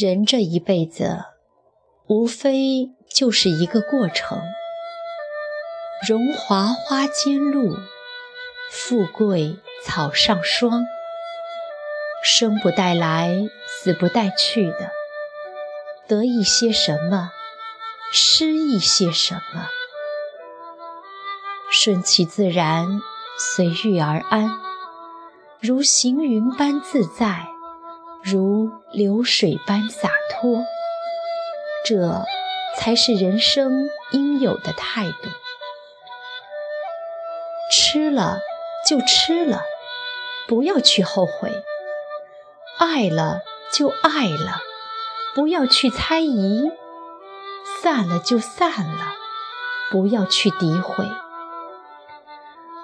[0.00, 1.24] 人这一辈子，
[2.06, 4.40] 无非就是一个过程：
[6.08, 7.76] 荣华花间露，
[8.70, 10.86] 富贵草上霜。
[12.24, 14.90] 生不带来，死不带去的，
[16.08, 17.32] 得一些什么，
[18.10, 19.68] 失一些什么，
[21.70, 23.02] 顺其自然，
[23.38, 24.50] 随遇而安，
[25.60, 27.46] 如行云般自在。
[28.22, 30.64] 如流水般洒脱，
[31.84, 32.24] 这
[32.76, 35.28] 才是人生应有的态度。
[37.72, 38.40] 吃了
[38.86, 39.62] 就吃了，
[40.46, 41.50] 不要去后悔；
[42.78, 43.40] 爱了
[43.72, 44.60] 就爱了，
[45.34, 46.70] 不要去猜疑；
[47.80, 49.14] 散了就散了，
[49.90, 51.06] 不要去诋毁。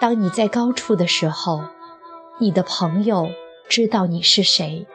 [0.00, 1.64] 当你在高处的时候，
[2.38, 3.28] 你的朋友
[3.68, 4.86] 知道你是谁。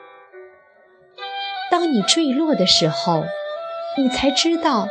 [1.84, 3.26] 当你坠落的时候，
[3.98, 4.88] 你才知道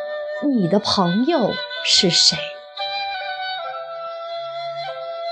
[0.47, 1.51] 你的朋友
[1.87, 2.37] 是谁。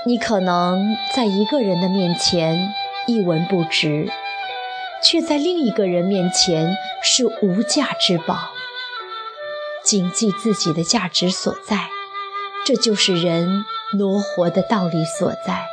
[0.07, 2.73] 你可能在一个人的面前
[3.05, 4.11] 一文不值，
[5.03, 8.49] 却在另一个人面前是无价之宝。
[9.83, 11.89] 谨记自己的价值所在，
[12.65, 13.63] 这就是人
[13.99, 15.67] 挪活的道理所在。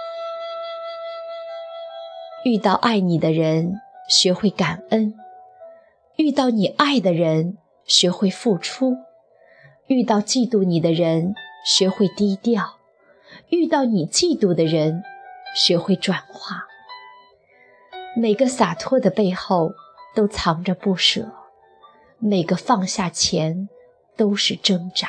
[2.44, 5.14] 遇到爱你的人，学会感恩。
[6.18, 8.90] 遇到你爱的人，学会付出；
[9.86, 11.32] 遇到嫉妒你的人，
[11.64, 12.74] 学会低调；
[13.50, 15.04] 遇到你嫉妒的人，
[15.54, 16.66] 学会转化。
[18.16, 19.70] 每个洒脱的背后，
[20.12, 21.22] 都藏着不舍；
[22.18, 23.68] 每个放下前，
[24.16, 25.08] 都是挣扎。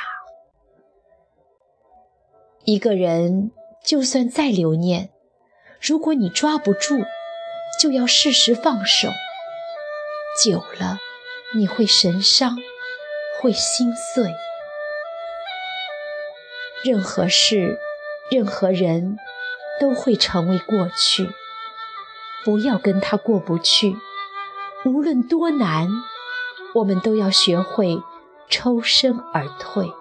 [2.62, 3.50] 一个人
[3.82, 5.10] 就算再留念，
[5.80, 7.04] 如果你抓不住，
[7.82, 9.08] 就要适时放手。
[10.42, 10.98] 久了，
[11.54, 12.56] 你会神伤，
[13.40, 14.32] 会心碎。
[16.82, 17.78] 任何事，
[18.30, 19.18] 任何人，
[19.80, 21.30] 都会成为过去。
[22.44, 23.96] 不要跟他过不去。
[24.86, 25.88] 无论多难，
[26.74, 27.98] 我们都要学会
[28.48, 29.92] 抽身而退。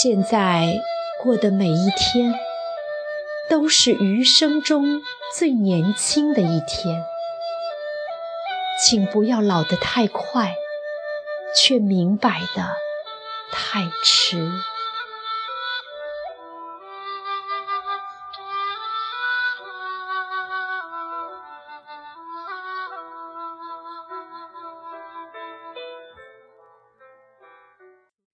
[0.00, 0.74] 现在
[1.24, 2.32] 过的每一天，
[3.50, 5.02] 都是余生中。
[5.36, 7.04] 最年轻的一天，
[8.82, 10.54] 请不要老得太快，
[11.56, 12.76] 却明白的
[13.52, 14.50] 太迟。